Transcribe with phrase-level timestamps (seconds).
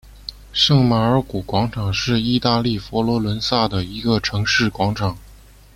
[0.51, 5.15] 圣马尔谷广场是意大利佛罗伦萨的一个城市广场。